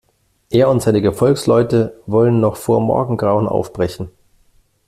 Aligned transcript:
Er 0.49 0.67
und 0.71 0.81
seine 0.81 0.99
Gefolgsleute 0.99 2.01
wollen 2.07 2.39
noch 2.39 2.55
vor 2.55 2.81
Morgengrauen 2.81 3.47
aufbrechen. 3.47 4.09